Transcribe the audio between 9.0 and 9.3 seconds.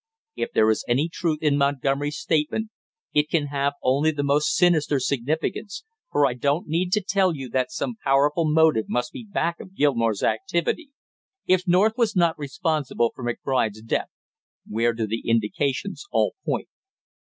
be